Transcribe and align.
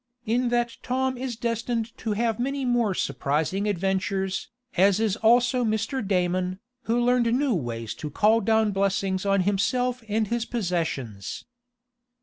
In 0.25 0.49
that 0.49 0.77
Tom 0.81 1.15
is 1.15 1.35
destined 1.35 1.95
to 1.99 2.13
have 2.13 2.39
many 2.39 2.65
more 2.65 2.95
surprising 2.95 3.67
adventures, 3.69 4.49
as 4.75 4.99
is 4.99 5.15
also 5.17 5.63
Mr. 5.63 6.01
Damon, 6.03 6.57
who 6.85 6.99
learned 6.99 7.31
new 7.37 7.53
ways 7.53 7.93
to 8.01 8.09
call 8.09 8.41
down 8.41 8.71
blessings 8.71 9.27
on 9.27 9.41
himself 9.41 10.01
and 10.09 10.27
his 10.27 10.43
possessions. 10.45 11.45